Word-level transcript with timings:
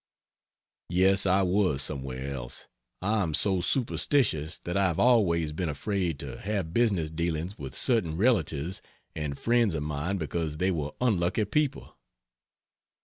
Yes, 0.89 1.27
I 1.27 1.43
was 1.43 1.83
somewhere 1.83 2.33
else. 2.33 2.65
I 3.03 3.21
am 3.21 3.35
so 3.35 3.61
superstitious 3.61 4.57
that 4.63 4.75
I 4.75 4.85
have 4.87 4.99
always 4.99 5.51
been 5.51 5.69
afraid 5.69 6.17
to 6.21 6.39
have 6.39 6.73
business 6.73 7.11
dealings 7.11 7.59
with 7.59 7.75
certain 7.77 8.17
relatives 8.17 8.81
and 9.15 9.37
friends 9.37 9.75
of 9.75 9.83
mine 9.83 10.17
because 10.17 10.57
they 10.57 10.71
were 10.71 10.93
unlucky 11.01 11.45
people. 11.45 11.99